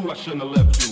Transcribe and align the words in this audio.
true 0.00 0.10
I 0.10 0.14
shouldn't 0.14 0.42
have 0.42 0.50
left 0.50 0.83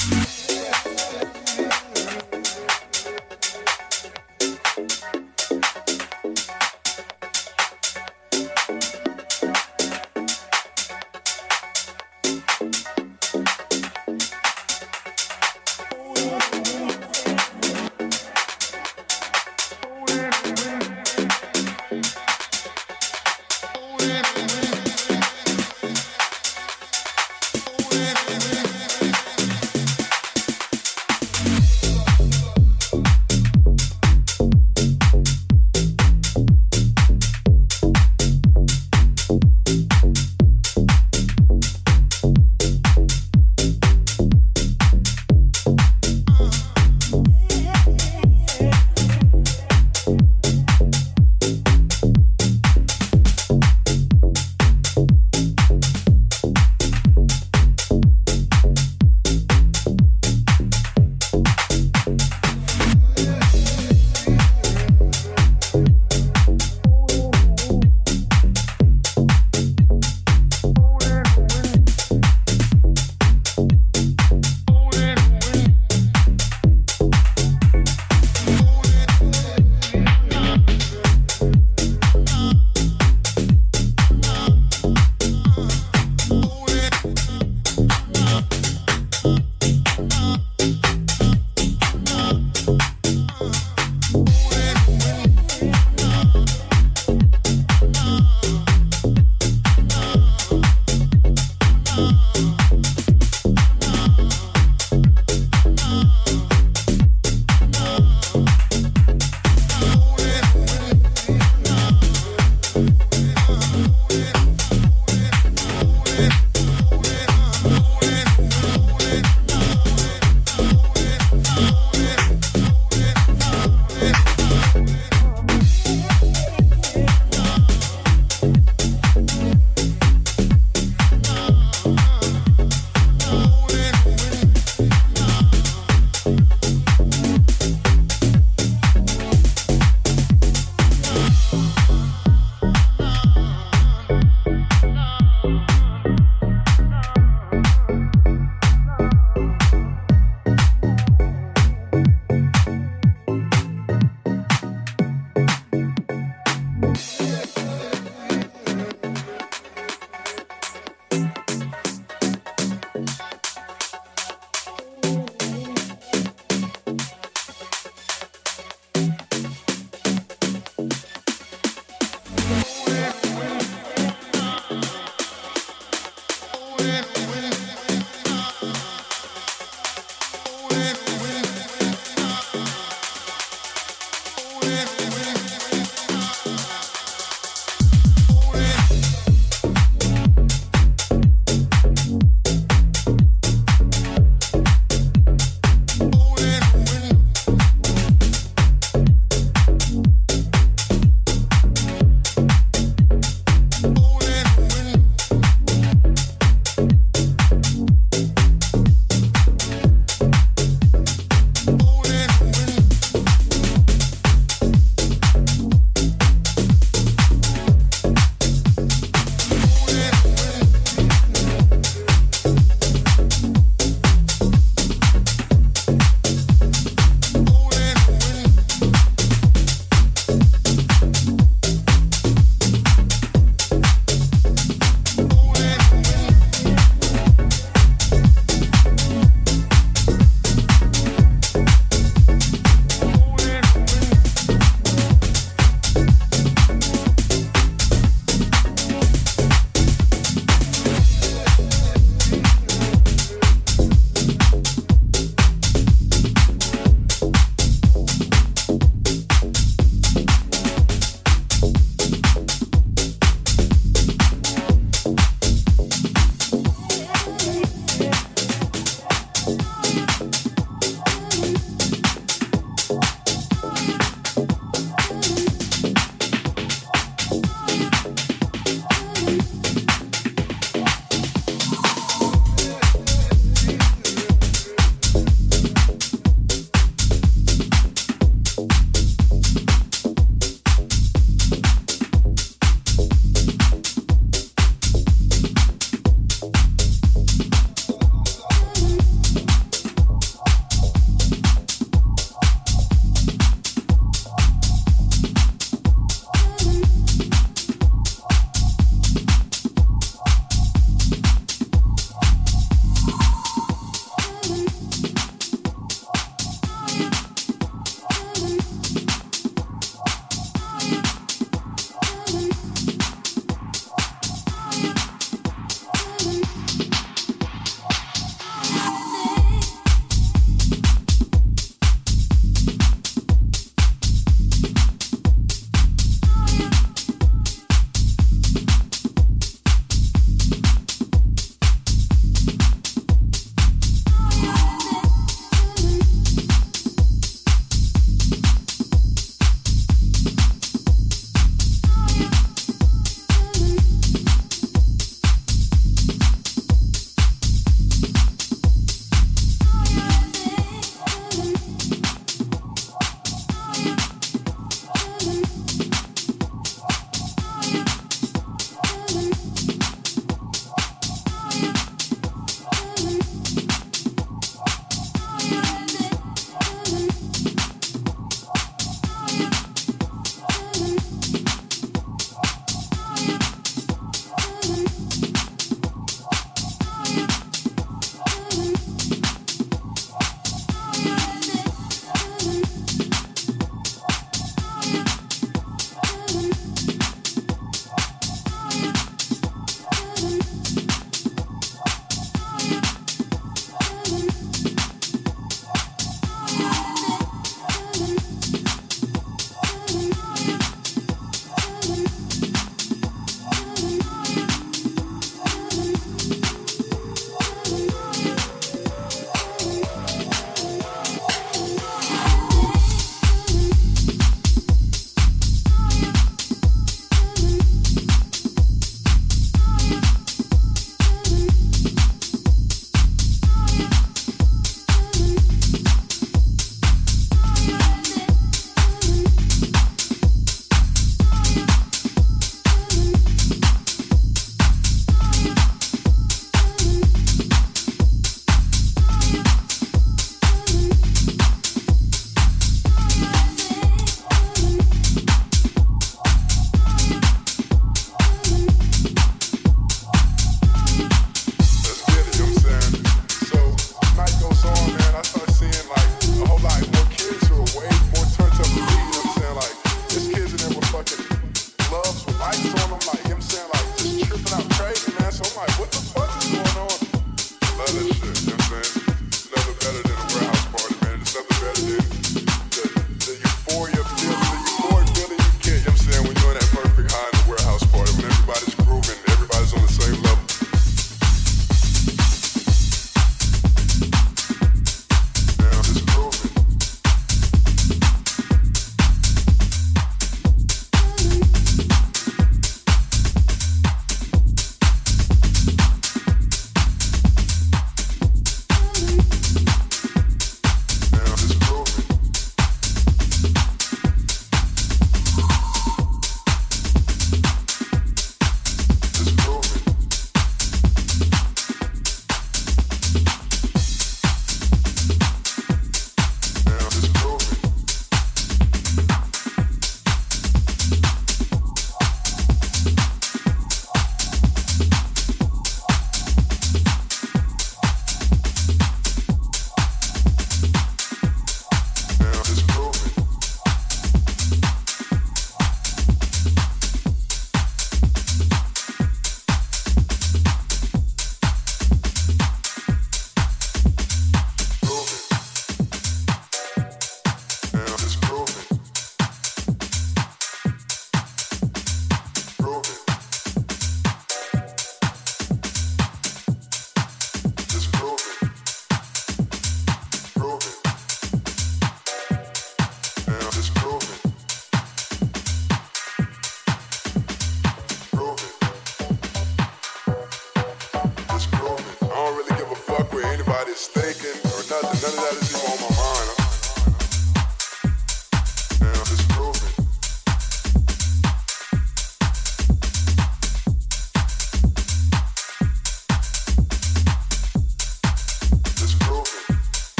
Thank. 0.00 0.39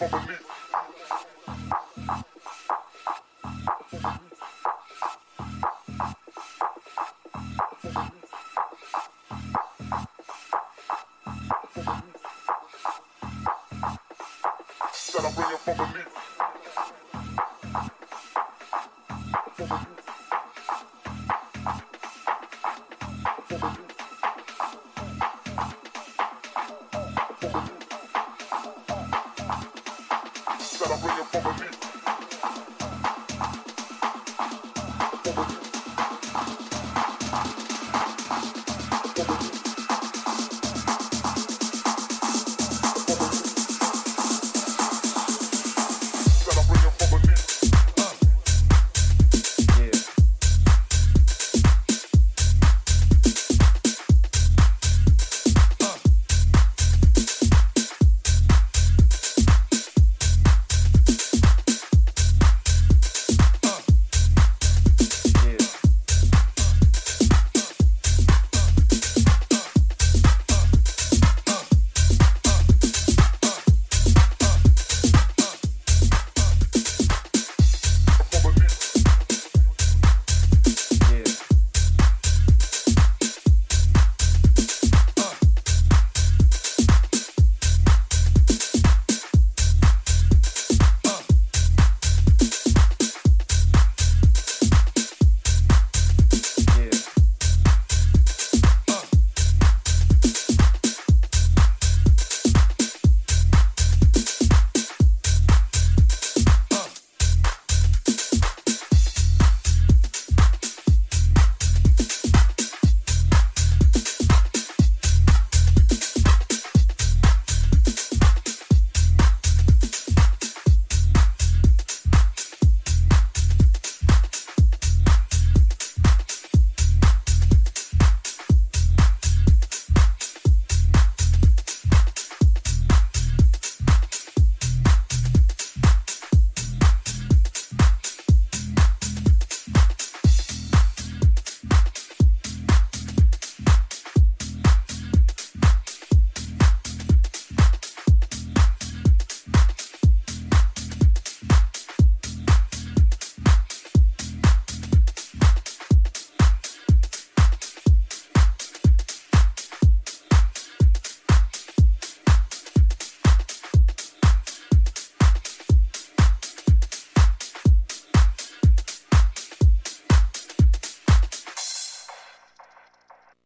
I 0.00 0.08
bring 0.08 0.33